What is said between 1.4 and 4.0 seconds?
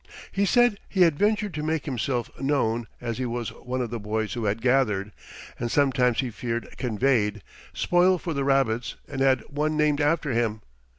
to make himself known as he was one of the